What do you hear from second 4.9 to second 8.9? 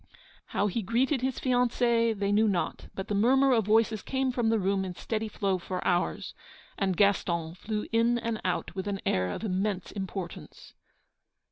steady flow for hours, and Gaston flew in and out with